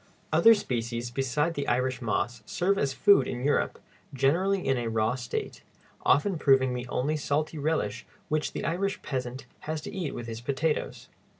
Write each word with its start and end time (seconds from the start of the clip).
Other 0.33 0.55
species 0.55 1.11
beside 1.11 1.53
the 1.53 1.67
Irish 1.67 2.01
moss 2.01 2.41
serve 2.47 2.79
as 2.79 2.91
food 2.91 3.27
in 3.27 3.43
Europe, 3.43 3.77
generally 4.15 4.65
in 4.67 4.75
a 4.75 4.87
raw 4.89 5.13
state, 5.13 5.61
often 6.03 6.39
proving 6.39 6.73
the 6.73 6.87
only 6.87 7.15
salty 7.15 7.59
relish 7.59 8.07
which 8.27 8.53
the 8.53 8.65
Irish 8.65 9.03
peasant 9.03 9.45
has 9.69 9.79
to 9.81 9.93
eat 9.93 10.15
with 10.15 10.25
his 10.25 10.41
potatoes. 10.41 11.07